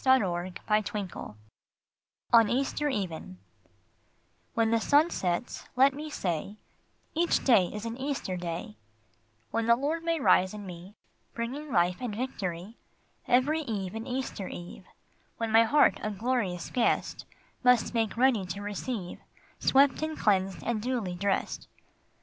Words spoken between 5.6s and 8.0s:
let me say," Each day is an